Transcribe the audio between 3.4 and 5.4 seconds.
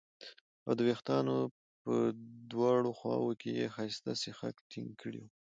کې یې ښایسته سیخک ټینګ کړي وو